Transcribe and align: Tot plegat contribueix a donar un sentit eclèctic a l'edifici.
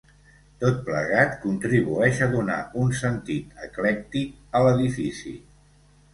Tot 0.61 0.77
plegat 0.85 1.35
contribueix 1.43 2.21
a 2.27 2.31
donar 2.31 2.57
un 2.85 2.91
sentit 3.01 3.53
eclèctic 3.69 4.35
a 4.59 4.65
l'edifici. 4.69 5.37